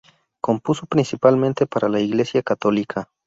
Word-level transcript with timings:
Compuso 0.41 0.87
principalmente 0.87 1.67
para 1.67 1.87
la 1.87 1.99
Iglesia 1.99 2.41
católica. 2.41 3.11